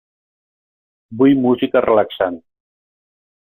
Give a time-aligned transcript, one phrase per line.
[1.19, 2.43] Vull música relaxant.